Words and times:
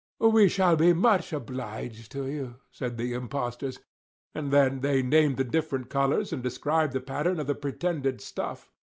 "We 0.31 0.49
shall 0.49 0.75
be 0.75 0.93
much 0.93 1.31
obliged 1.31 2.11
to 2.13 2.25
you," 2.25 2.55
said 2.71 2.97
the 2.97 3.13
impostors, 3.13 3.77
and 4.33 4.49
then 4.51 4.79
they 4.79 5.03
named 5.03 5.37
the 5.37 5.43
different 5.43 5.91
colors 5.91 6.33
and 6.33 6.41
described 6.41 6.93
the 6.93 6.99
pattern 7.01 7.39
of 7.39 7.45
the 7.45 7.53
pretended 7.53 8.19
stuff. 8.19 8.71